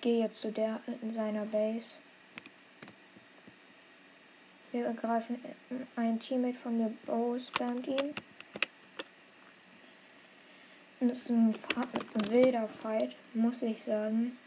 [0.05, 1.95] gehe jetzt zu der in seiner Base.
[4.71, 5.39] Wir greifen
[5.95, 8.13] ein Teammate von mir, Bo, spammt ihn.
[10.99, 11.55] Es ist ein
[12.29, 14.37] wilder Fight, muss ich sagen.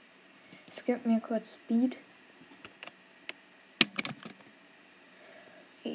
[0.68, 1.96] Es gibt mir kurz Speed.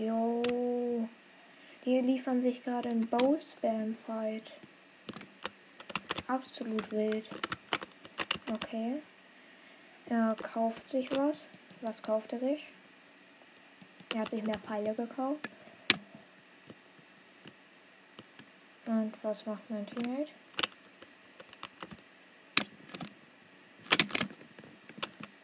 [0.06, 1.08] Jo.
[1.86, 4.54] Die liefern sich gerade einen Bow-Spam-Fight.
[6.28, 7.30] Absolut wild.
[8.52, 9.02] Okay.
[10.08, 11.48] Er kauft sich was.
[11.82, 12.68] Was kauft er sich?
[14.14, 15.50] Er hat sich mehr Pfeile gekauft.
[18.86, 20.32] Und was macht mein Teammate?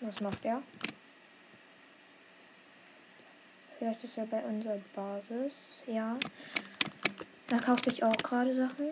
[0.02, 0.62] Was macht er?
[3.80, 5.82] Vielleicht ist er bei unserer Basis.
[5.88, 6.18] Ja.
[7.50, 8.90] Er kauft sich auch gerade Sachen.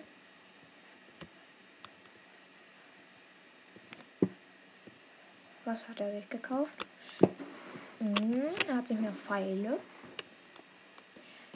[5.65, 6.85] Was hat er sich gekauft?
[7.99, 9.77] Hm, er hat sich mehr Pfeile.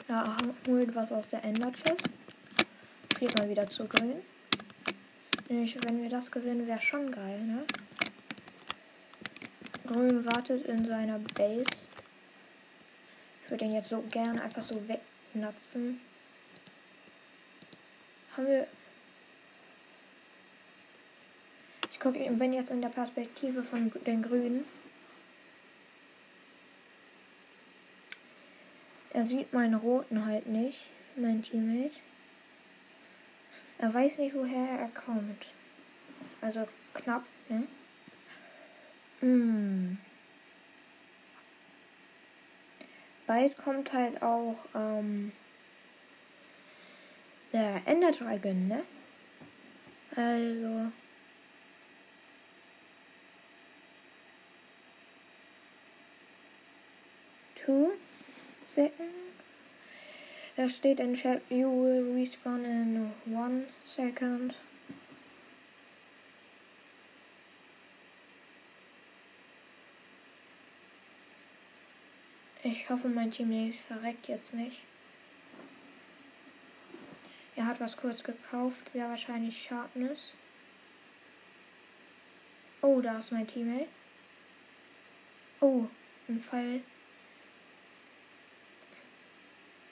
[0.08, 0.36] Er
[0.68, 2.10] holt was aus der Ender Chest.
[3.16, 4.20] Fliegt mal wieder zu grün.
[5.48, 7.64] Wenn wir das gewinnen, wäre schon geil, ne?
[9.86, 11.81] Grün wartet in seiner Base.
[13.52, 16.00] Würde den jetzt so gerne einfach so wegnatzen.
[18.34, 18.66] Haben wir.
[21.90, 24.64] Ich gucke, wenn jetzt in der Perspektive von den Grünen.
[29.10, 30.86] Er sieht meinen Roten halt nicht,
[31.16, 31.96] mein Teammate.
[33.76, 35.52] Er weiß nicht, woher er kommt.
[36.40, 37.66] Also knapp, ne?
[39.20, 39.98] Mm.
[43.26, 45.32] Bald kommt halt auch ähm,
[47.52, 48.82] der Ender Dragon, ne?
[50.16, 50.92] Also.
[57.54, 57.92] Two
[58.66, 58.92] second.
[60.56, 64.54] Da steht in Chat, you will respawn in one second.
[72.64, 74.82] Ich hoffe, mein Team verreckt jetzt nicht.
[77.56, 80.34] Er hat was kurz gekauft, sehr wahrscheinlich Sharpness.
[82.80, 83.88] Oh, da ist mein Teammate.
[85.60, 85.86] Oh,
[86.28, 86.82] ein Pfeil.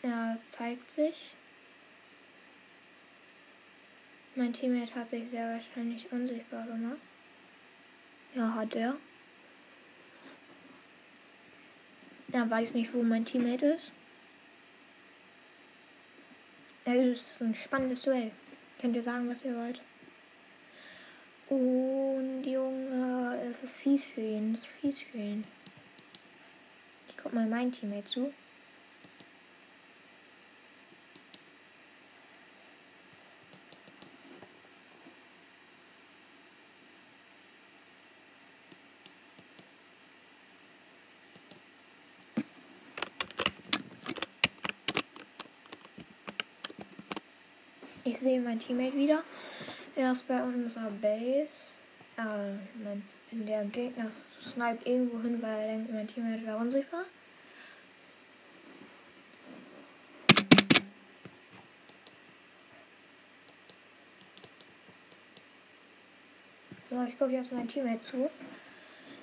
[0.03, 1.35] Er zeigt sich.
[4.37, 6.99] Mein Teammate hat sich sehr wahrscheinlich unsichtbar gemacht.
[8.35, 8.97] Ja, hat er.
[12.33, 13.93] Er weiß nicht, wo mein Teammate ist.
[16.85, 18.31] Es ist ein spannendes Duell.
[18.81, 19.83] Könnt ihr sagen, was ihr wollt?
[21.49, 24.55] Und Junge, es ist fies für ihn.
[24.55, 25.45] Es ist fies für ihn.
[27.09, 28.33] Ich guck mal mein Teammate zu.
[48.21, 49.23] Sehe mein Teammate wieder.
[49.97, 51.73] Er ist bei unserer Base.
[52.17, 52.53] Äh,
[52.85, 57.05] mein, der Gegner sniped irgendwo hin, weil er denkt, mein Teammate wäre unsichtbar.
[66.91, 68.31] So, ich gucke jetzt mein Teammate zu.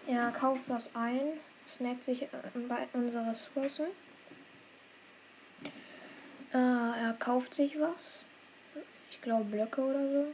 [0.08, 1.34] Er kauft was ein,
[1.68, 2.28] snackt sich äh,
[2.68, 3.88] bei unseren Ressourcen.
[6.54, 8.24] Äh, er kauft sich was.
[9.28, 10.34] Glaube Blöcke oder so.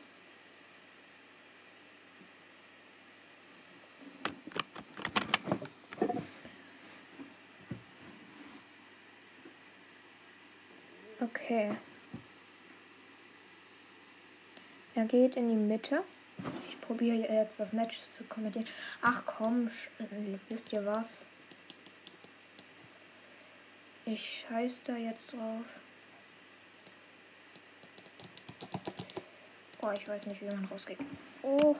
[11.19, 11.75] Okay.
[14.93, 16.03] Er geht in die Mitte.
[16.69, 18.67] Ich probiere jetzt das Match zu kommentieren.
[19.01, 19.71] Ach komm,
[20.49, 21.25] wisst ihr was?
[24.05, 25.65] Ich scheiß da jetzt drauf.
[29.85, 30.97] Oh, ich weiß nicht, wie man rausgeht.
[31.41, 31.75] Oh.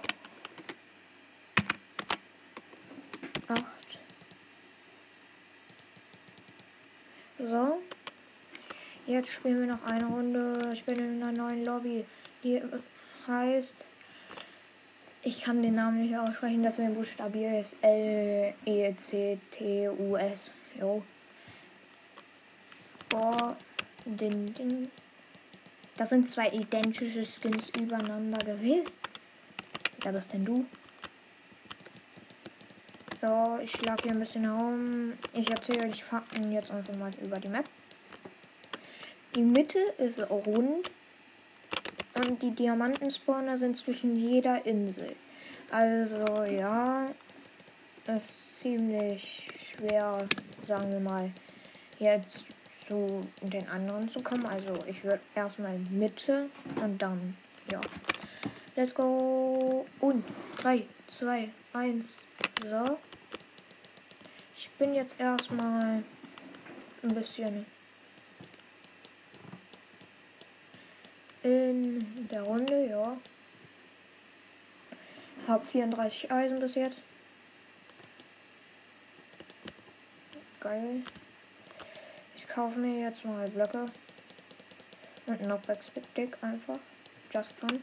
[3.48, 4.00] Acht.
[7.40, 7.82] So.
[9.06, 10.72] Jetzt spielen wir noch eine Runde.
[10.74, 12.04] Ich bin in einer neuen Lobby.
[12.44, 12.62] Die
[13.26, 13.86] heißt.
[15.22, 18.54] Ich kann den Namen nicht aussprechen, deswegen buchstabiere ich L-E-C-T-U-S.
[20.78, 21.02] Jo.
[23.08, 23.56] Boah.
[24.04, 24.92] Din, din.
[25.96, 28.92] Das sind zwei identische Skins übereinander gewählt.
[30.02, 30.66] Wer bist denn du?
[33.22, 35.14] So, ich schlag hier ein bisschen herum.
[35.34, 37.66] Ich erzähle euch Fakten jetzt einfach mal über die Map.
[39.36, 40.92] Die Mitte ist rund
[42.16, 45.16] und die Diamantenspawner sind zwischen jeder Insel.
[45.72, 47.08] Also ja,
[48.08, 50.28] ist ziemlich schwer,
[50.68, 51.32] sagen wir mal,
[52.00, 52.46] jetzt
[52.86, 54.46] zu den anderen zu kommen.
[54.46, 56.50] Also ich würde erstmal Mitte
[56.82, 57.38] und dann,
[57.72, 57.82] ja.
[58.76, 59.86] Let's go.
[60.00, 60.24] Und
[60.58, 62.26] 3, 2, 1.
[62.66, 62.98] So.
[64.56, 66.04] Ich bin jetzt erstmal
[67.04, 67.66] ein bisschen
[71.44, 73.18] in der Runde, ja.
[75.48, 77.02] Hab 34 Eisen bis jetzt.
[80.60, 81.04] Geil.
[82.54, 83.88] Kaufe mir jetzt mal Blöcke.
[85.26, 86.78] Und ein Knockback Stick einfach.
[87.32, 87.82] Just fun.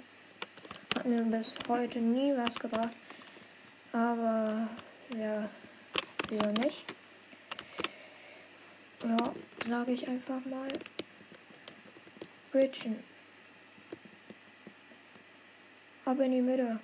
[0.94, 2.92] Hat mir bis heute nie was gebracht.
[3.92, 4.68] Aber
[5.18, 5.48] ja,
[6.28, 6.84] wieso nicht?
[9.02, 9.34] Ja,
[9.66, 10.68] sage ich einfach mal.
[12.52, 13.02] Bridgen.
[16.04, 16.78] Ab in die Mitte.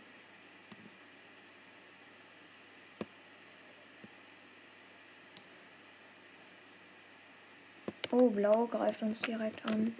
[8.18, 9.94] Oh, blau greift uns direkt an.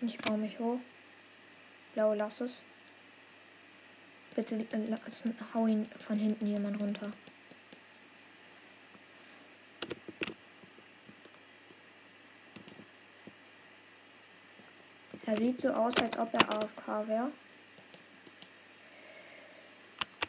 [0.00, 0.78] Ich baue mich hoch.
[1.94, 2.62] Blau, lass es.
[4.36, 7.10] Bitte lass, hau ihn von hinten jemand runter.
[15.26, 17.32] Er sieht so aus, als ob er AFK wäre.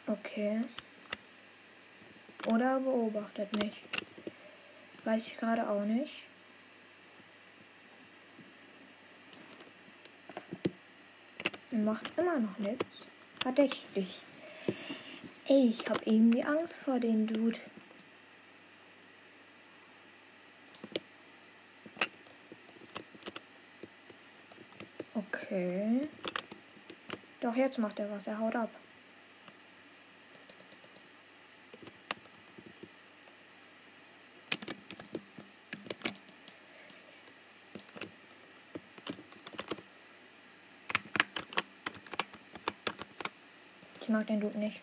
[0.08, 0.64] Okay.
[2.46, 3.84] Oder beobachtet mich.
[5.04, 6.24] Weiß ich gerade auch nicht.
[11.70, 12.84] Macht immer noch nichts.
[13.40, 14.22] Verdächtig.
[15.46, 17.58] Ey, ich hab irgendwie Angst vor den Dude.
[25.14, 26.08] Okay.
[27.40, 28.26] Doch jetzt macht er was.
[28.26, 28.70] Er haut ab.
[44.10, 44.82] Mag den Dude nicht.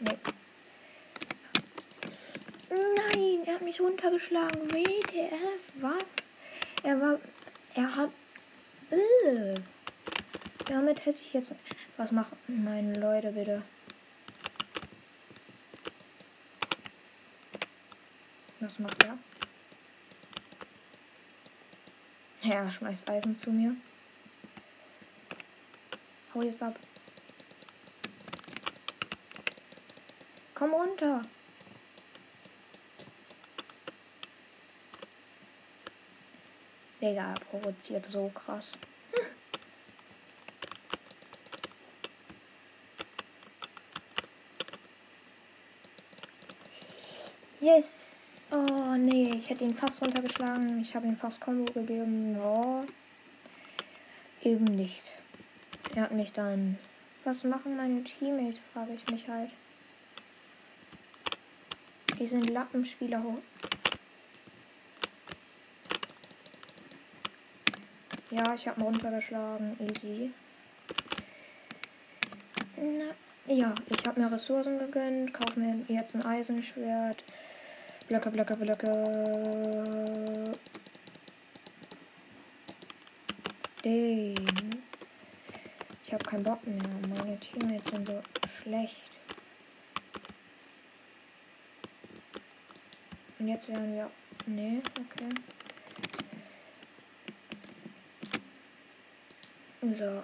[0.00, 0.18] Nee.
[2.70, 4.70] Nein, er hat mich runtergeschlagen.
[4.70, 6.28] WTF, was?
[6.82, 7.18] Er war.
[7.74, 8.10] Er hat.
[8.90, 9.54] Äh.
[10.66, 11.54] Damit hätte ich jetzt.
[11.96, 13.62] Was machen meine Leute bitte?
[18.60, 19.18] Was macht er?
[22.42, 23.74] Er schmeißt Eisen zu mir.
[26.34, 26.78] Hau jetzt ab.
[30.58, 31.20] Komm runter.
[37.02, 38.72] Digga, provoziert so krass.
[47.60, 48.40] Yes.
[48.50, 50.80] Oh nee, ich hätte ihn fast runtergeschlagen.
[50.80, 52.38] Ich habe ihm fast Combo gegeben.
[52.40, 52.86] Oh.
[54.42, 55.18] Eben nicht.
[55.94, 56.78] Er hat mich dann.
[57.24, 59.50] Was machen meine Teammates, frage ich mich halt.
[62.18, 63.38] Die sind Lappenspieler hoch.
[68.30, 69.76] Ja, ich habe ihn runtergeschlagen.
[69.80, 70.32] Easy.
[72.76, 75.32] Na, ja, ich habe mir Ressourcen gegönnt.
[75.32, 77.22] Kaufe mir jetzt ein Eisenschwert.
[78.08, 80.52] Blöcke, Blöcke, Blöcke.
[83.84, 84.34] Den.
[86.02, 86.78] Ich habe keinen Bock mehr.
[87.08, 89.15] Meine Teammates sind so schlecht.
[93.46, 94.10] Und jetzt werden wir.
[94.46, 95.28] Nee, okay.
[99.82, 100.20] So.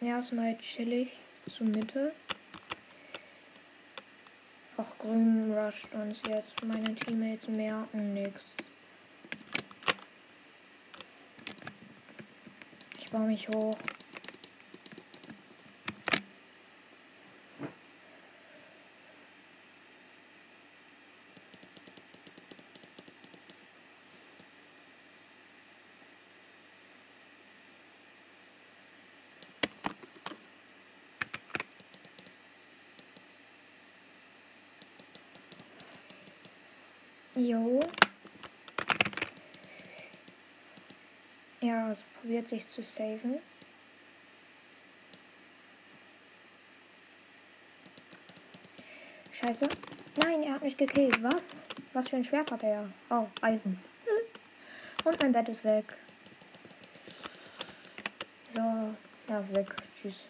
[0.00, 2.14] Erstmal chillig zur Mitte.
[4.78, 6.64] Auch grün rusht uns jetzt.
[6.64, 8.54] Meine Teammates merken nichts.
[12.96, 13.76] Ich baue mich hoch.
[37.36, 37.80] Jo.
[41.60, 43.40] Ja, es probiert sich zu saven.
[49.32, 49.68] Scheiße.
[50.22, 51.20] Nein, er hat mich gekillt.
[51.22, 51.64] Was?
[51.92, 52.88] Was für ein Schwert hat er?
[53.10, 53.80] Oh, Eisen.
[55.04, 55.96] Und mein Bett ist weg.
[58.48, 58.94] So,
[59.26, 59.74] er ist weg.
[60.00, 60.26] Tschüss.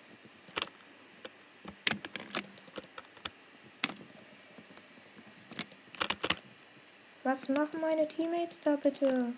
[7.24, 9.32] Was machen meine Teammates da bitte?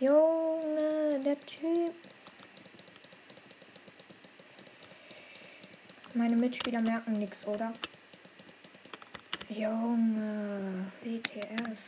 [0.00, 1.94] Junge, der Typ.
[6.14, 7.74] Meine Mitspieler merken nichts, oder?
[9.50, 11.78] Junge, WTF.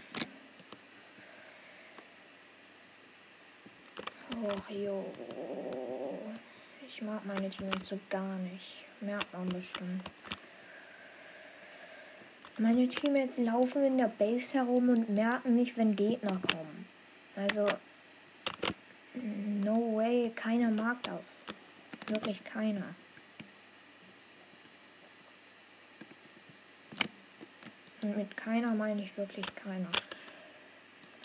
[4.43, 5.11] Och, jo.
[6.87, 8.85] Ich mag meine Teammates so gar nicht.
[9.01, 10.03] Merkt man bestimmt.
[12.62, 16.86] Meine Teammates laufen in der Base herum und merken nicht, wenn Gegner kommen.
[17.34, 17.66] Also,
[19.14, 21.42] no way, keiner mag das.
[22.06, 22.94] Wirklich keiner.
[28.02, 29.90] Und mit keiner meine ich wirklich keiner.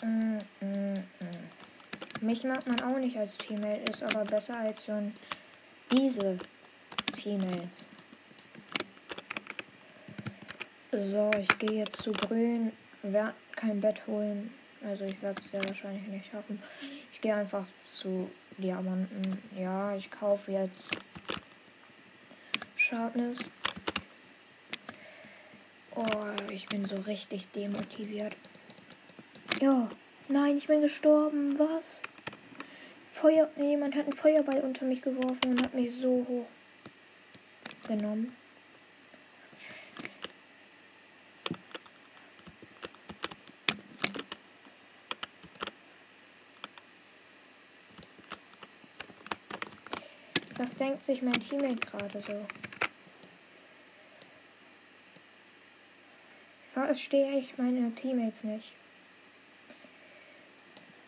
[0.02, 2.26] Mm, mm, mm.
[2.26, 5.14] Mich mag man auch nicht als Teammate, ist aber besser als so ein
[5.92, 6.36] diese
[7.12, 7.86] Teammates.
[11.00, 12.72] So, ich gehe jetzt zu grün,
[13.02, 14.52] werde kein Bett holen.
[14.84, 16.60] Also ich werde es sehr wahrscheinlich nicht schaffen.
[17.12, 19.38] Ich gehe einfach zu Diamanten.
[19.56, 20.90] Ja, ich kaufe jetzt
[22.74, 23.38] Sharpness.
[25.94, 26.04] Oh,
[26.50, 28.36] ich bin so richtig demotiviert.
[29.60, 29.88] Ja,
[30.26, 31.56] nein, ich bin gestorben.
[31.60, 32.02] Was?
[33.12, 33.48] Feuer.
[33.56, 36.48] Jemand hat einen Feuerball unter mich geworfen und hat mich so hoch
[37.86, 38.34] genommen.
[50.68, 52.44] Was denkt sich mein Teammate gerade so?
[56.66, 58.74] Verstehe ich meine Teammates nicht.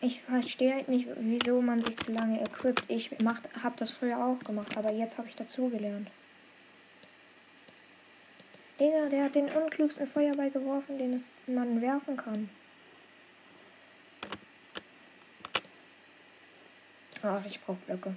[0.01, 2.85] Ich verstehe halt nicht, wieso man sich zu lange equipt.
[2.87, 3.11] Ich
[3.61, 6.09] habe das früher auch gemacht, aber jetzt habe ich dazugelernt.
[8.79, 12.49] Digga, der hat den unklugsten Feuerball geworfen, den es man werfen kann.
[17.21, 18.15] Ach, ich brauche Blöcke.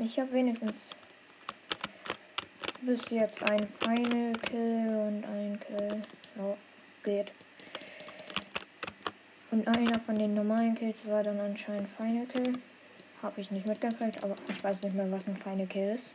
[0.00, 0.94] Ich habe wenigstens
[2.82, 6.02] bis jetzt ein Final Kill und ein Kill.
[6.36, 6.56] Ja,
[7.02, 7.32] geht.
[9.50, 12.58] Und einer von den normalen Kills war dann anscheinend Final Kill.
[13.22, 16.14] Habe ich nicht mitgekriegt, aber ich weiß nicht mehr, was ein Final Kill ist.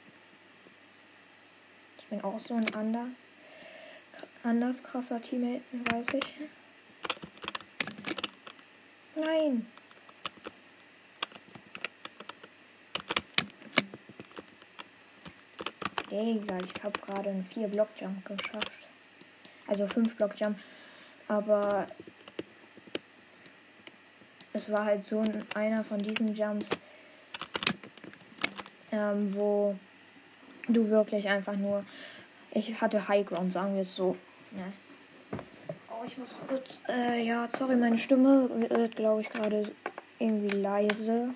[1.98, 3.08] Ich bin auch so ein ander,
[4.44, 5.62] anders krasser Teammate,
[5.92, 6.36] weiß ich.
[9.18, 9.66] Nein!
[16.14, 18.88] Egal, ich habe gerade einen 4 Block Jump geschafft.
[19.66, 20.60] Also 5 Block Jump.
[21.28, 21.88] Aber
[24.54, 26.70] es war halt so ein, einer von diesen Jumps,
[28.92, 29.76] ähm, wo
[30.68, 31.84] du wirklich einfach nur.
[32.52, 34.16] Ich hatte High Ground, sagen wir es so.
[34.52, 34.72] Ne?
[35.90, 36.80] Oh, ich muss kurz.
[36.88, 39.64] Äh, ja, sorry, meine Stimme wird, glaube ich, gerade
[40.20, 41.34] irgendwie leise.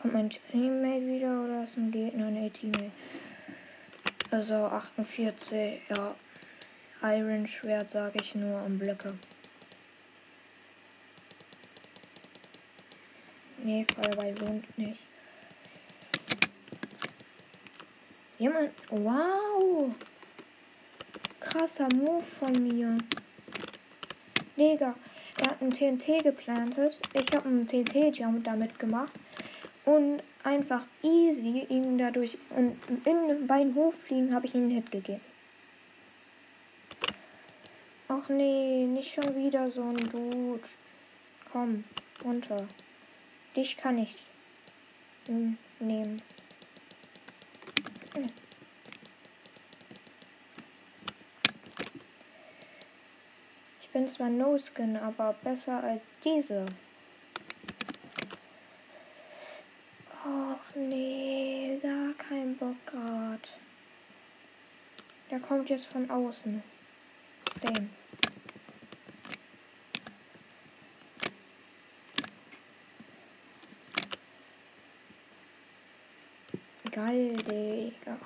[0.00, 2.30] Kommt mein Teammate wieder oder ist ein Gegner?
[2.30, 2.92] Ne, Teammate.
[4.30, 6.14] Also 48, ja.
[7.02, 9.14] Iron Schwert sage ich nur um Blöcke.
[13.62, 15.00] Nee, Feuerball lohnt nicht.
[18.38, 18.70] Jemand.
[18.90, 19.94] Wow!
[21.40, 22.98] Krasser Move von mir.
[24.56, 24.94] Digga,
[25.40, 26.98] er hat einen TNT geplantet.
[27.12, 29.12] Ich habe einen TNT-Jump damit gemacht.
[29.86, 32.36] Und einfach easy ihn dadurch.
[32.50, 32.76] Und
[33.06, 35.22] in beim Hochfliegen habe ich ihm einen Hit gegeben.
[38.08, 40.68] Ach nee, nicht schon wieder so ein Dude.
[41.50, 41.84] Komm,
[42.24, 42.68] runter.
[43.54, 44.24] Dich kann ich
[45.78, 46.20] nehmen.
[53.80, 56.66] Ich bin zwar No-Skin, aber besser als diese.
[60.26, 63.58] Och nee, gar kein Bock grad.
[65.30, 66.62] Der kommt jetzt von außen.
[67.50, 67.88] Same.
[76.92, 78.16] Geil, Digga.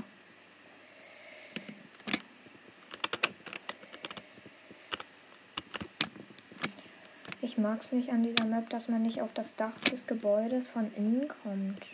[7.43, 10.71] Ich mag es nicht an dieser Map, dass man nicht auf das Dach des Gebäudes
[10.71, 11.85] von innen kommt.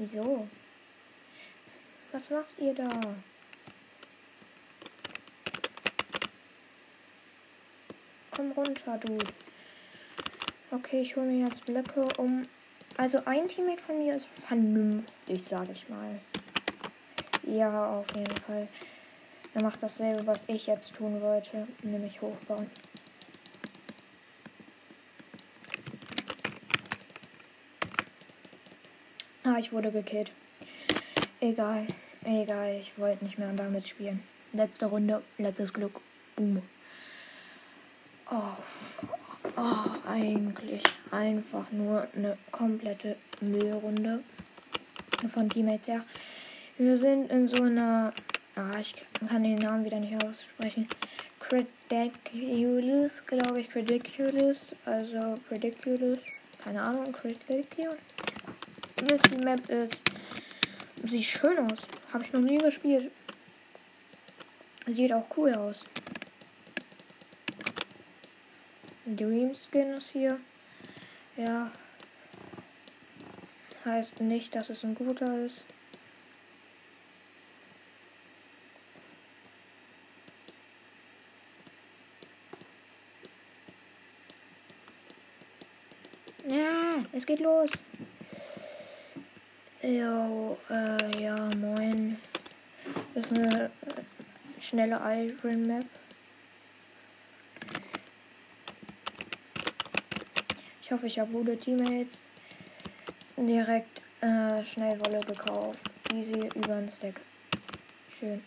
[0.00, 0.48] Wieso?
[2.10, 2.88] Was macht ihr da?
[8.30, 9.18] Komm runter, du.
[10.70, 12.48] Okay, ich hole mir jetzt Blöcke, um
[12.96, 16.18] also ein Teammate von mir ist vernünftig, sage ich mal.
[17.42, 18.68] Ja, auf jeden Fall.
[19.52, 22.70] Er macht dasselbe, was ich jetzt tun wollte, nämlich hochbauen.
[29.60, 30.32] Ich wurde gekillt.
[31.40, 31.86] Egal,
[32.24, 34.22] egal, ich wollte nicht mehr damit spielen.
[34.52, 36.00] Letzte Runde, letztes Glück.
[36.36, 36.62] Boom.
[38.30, 38.56] Oh,
[39.56, 44.22] Oh, eigentlich einfach nur eine komplette Müllrunde
[45.28, 46.04] von Teammates her.
[46.76, 48.12] Wir sind in so einer.
[48.54, 48.94] Ah, ich
[49.28, 50.86] kann den Namen wieder nicht aussprechen.
[51.40, 53.70] Crediculous, glaube ich.
[53.70, 54.74] Crediculous.
[54.84, 56.20] Also Crediculous.
[56.62, 57.12] Keine Ahnung.
[57.12, 57.96] Crediculous.
[59.00, 60.00] Die Map ist
[61.02, 61.88] Sieht schön aus.
[62.12, 63.10] Habe ich noch nie gespielt.
[64.86, 65.86] Sieht auch cool aus.
[69.06, 70.38] Dream Skin ist hier.
[71.36, 71.72] Ja.
[73.86, 75.66] Heißt nicht, dass es ein guter ist.
[86.46, 87.70] Ja, es geht los.
[89.82, 92.18] Jo, äh, ja, moin.
[93.14, 93.70] Das ist eine
[94.58, 95.86] schnelle Iron Map.
[100.82, 102.20] Ich hoffe, ich habe gute Teammates.
[103.38, 105.90] Direkt äh, schnell Wolle gekauft.
[106.12, 107.22] Easy über den Stack.
[108.10, 108.44] Schön.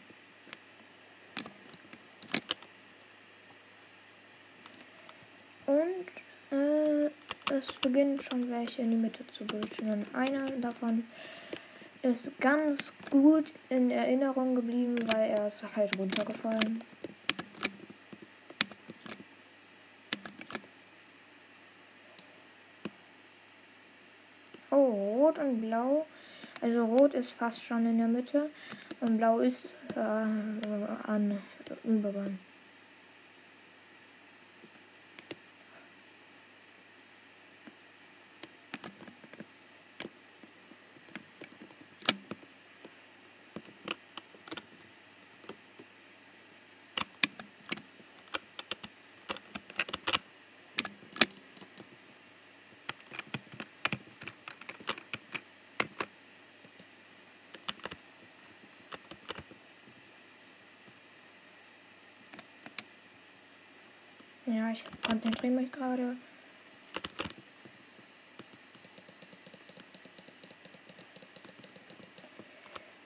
[5.66, 6.06] Und
[6.52, 9.90] äh, es beginnt schon welche in die Mitte zu bulschen.
[9.90, 11.06] Und einer davon
[12.02, 16.84] ist ganz gut in Erinnerung geblieben, weil er ist halt runtergefallen.
[24.70, 26.06] Oh, rot und blau.
[26.60, 28.50] Also rot ist fast schon in der Mitte
[29.02, 31.38] und blau ist äh, an
[31.84, 32.40] Übergang.
[64.46, 64.84] Ja, ich
[65.44, 66.18] konzentriere mich gerade.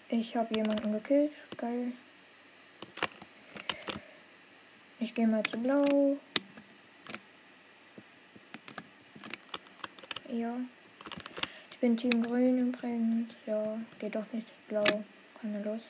[0.09, 1.33] Ich habe jemanden gekillt.
[1.57, 1.91] Geil.
[4.99, 6.17] Ich gehe mal zu blau.
[10.29, 10.55] Ja.
[11.71, 13.35] Ich bin Team Grün übrigens.
[13.45, 14.83] Ja, geht doch nicht blau.
[15.41, 15.89] Keine Lust.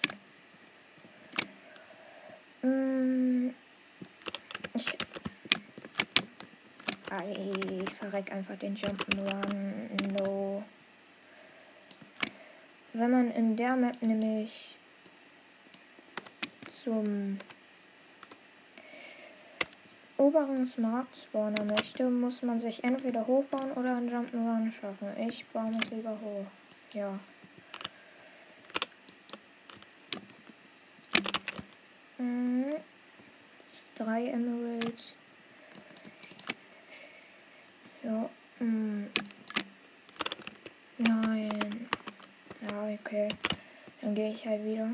[2.61, 3.49] Mm,
[4.73, 5.06] ich
[7.25, 10.19] ich verreck einfach den Jump'n'Run.
[10.19, 10.63] No.
[12.93, 14.75] Wenn man in der Map nämlich
[16.83, 17.37] zum
[20.17, 25.09] oberen Smart Spawner möchte, muss man sich entweder hochbauen oder einen Jump'n'Run schaffen.
[25.27, 26.45] Ich baue mich lieber hoch.
[26.93, 27.19] Ja.
[32.17, 32.75] Mhm.
[33.95, 35.13] Drei Emeralds.
[38.03, 38.29] Ja.
[38.59, 39.07] Hm.
[40.97, 41.89] Nein.
[42.61, 43.27] Ja, okay.
[44.27, 44.89] Gehe ich halt wieder.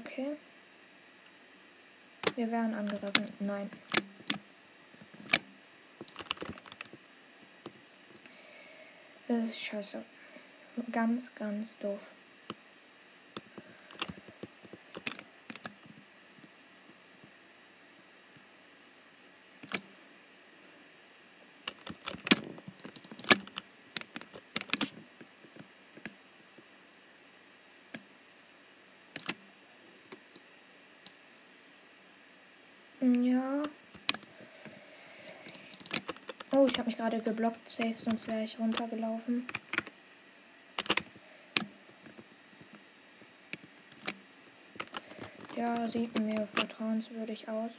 [0.00, 0.36] Okay.
[2.34, 3.28] Wir werden angegriffen.
[3.38, 3.70] Nein.
[9.28, 10.04] Das ist scheiße.
[10.90, 12.16] Ganz, ganz doof.
[33.00, 33.62] Ja.
[36.52, 37.70] Oh, ich habe mich gerade geblockt.
[37.70, 39.46] Safe, sonst wäre ich runtergelaufen.
[45.56, 47.70] Ja, sieht mir vertrauenswürdig aus.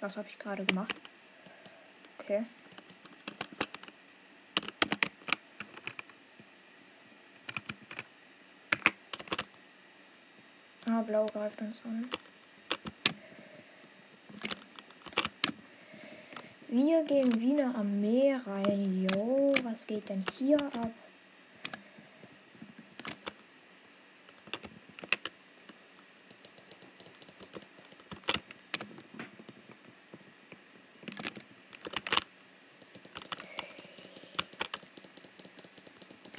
[0.00, 0.94] Was habe ich gerade gemacht?
[2.18, 2.46] Okay.
[10.86, 12.08] Ah, blau greift uns an.
[16.72, 19.08] Wir gehen wieder am Meer rein.
[19.12, 20.92] Jo, was geht denn hier ab?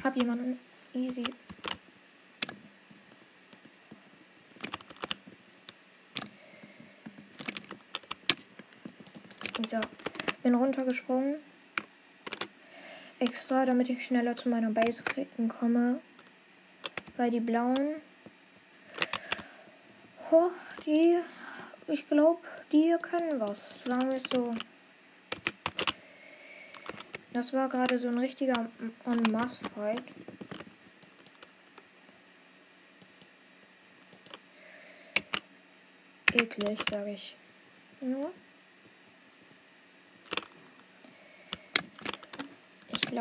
[0.01, 0.57] Hab jemanden
[0.93, 1.25] easy.
[9.67, 9.81] So.
[10.43, 11.35] Bin runtergesprungen.
[13.19, 15.03] Extra, damit ich schneller zu meiner Base
[15.49, 15.99] komme.
[17.17, 17.95] Weil die blauen.
[20.31, 20.49] Oh,
[20.85, 21.19] die,
[21.87, 22.39] ich glaube,
[22.71, 23.83] Die können was.
[23.83, 24.55] Sagen wir so.
[27.33, 28.69] Das war gerade so ein richtiger
[29.05, 30.03] On-Mass-Fight.
[36.33, 37.35] Eklig, sage ich.
[37.99, 38.31] Nur.
[38.31, 38.50] Ich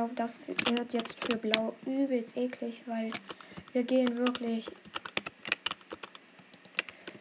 [0.01, 3.11] glaube, das wird jetzt für Blau übelst eklig, weil
[3.75, 4.71] wir gehen wirklich.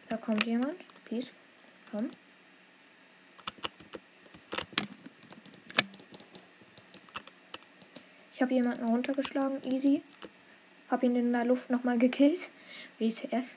[0.08, 0.76] Da kommt jemand.
[1.04, 1.30] Peace.
[1.90, 2.08] Komm.
[8.32, 9.62] Ich habe jemanden runtergeschlagen.
[9.70, 10.02] Easy.
[10.90, 12.50] Hab ihn in der Luft nochmal gekillt.
[12.98, 13.56] WTF.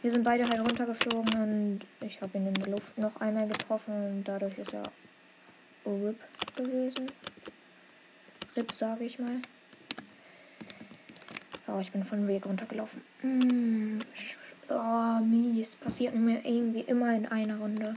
[0.00, 3.92] Wir sind beide halt runtergeflogen und ich habe ihn in der Luft noch einmal getroffen
[3.92, 4.84] und dadurch ist er
[5.84, 6.20] RIP
[6.54, 7.10] gewesen.
[8.60, 9.40] RIP sage ich mal.
[11.66, 13.00] Oh, ich bin von Weg runtergelaufen.
[13.22, 14.00] Mm,
[14.68, 15.76] oh, mies.
[15.76, 17.96] Passiert mir irgendwie immer in einer Runde.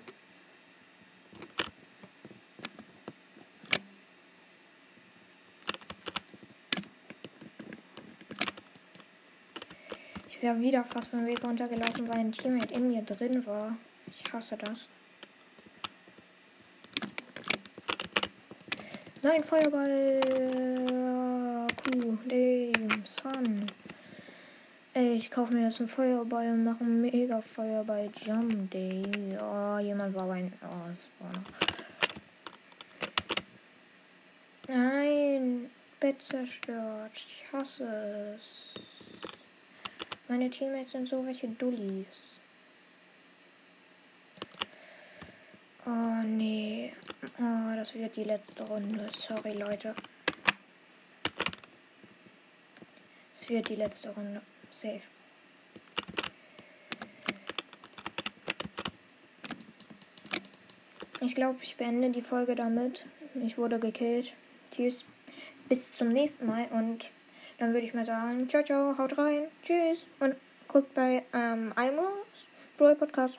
[10.44, 13.78] wäre wieder fast vom Weg runtergelaufen, weil ein Teammate in mir drin war.
[14.08, 14.90] Ich hasse das.
[19.26, 20.20] Nein, Feuerball.
[21.78, 23.66] Kuh, dem Sun.
[24.94, 29.02] Ich kaufe mir jetzt einen Feuerball und mache einen mega Feuerball Jump Day.
[29.42, 30.52] Oh, jemand war bei.
[30.62, 31.42] Oh, das war noch.
[34.68, 35.70] Nein,
[36.02, 37.12] Bett zerstört.
[37.14, 38.74] Ich hasse es.
[40.28, 42.36] Meine Teammates sind so welche Dullis.
[45.86, 46.94] Oh nee.
[47.40, 49.10] Oh, das wird die letzte Runde.
[49.16, 49.94] Sorry, Leute.
[53.36, 54.42] Es wird die letzte Runde.
[54.70, 55.02] Safe.
[61.20, 63.06] Ich glaube, ich beende die Folge damit.
[63.36, 64.34] Ich wurde gekillt.
[64.72, 65.06] Tschüss.
[65.70, 67.12] Bis zum nächsten Mal und
[67.58, 70.36] dann würde ich mal sagen, ciao, ciao, haut rein, tschüss und
[70.68, 73.38] guckt bei ähm, Imos Brawl Podcast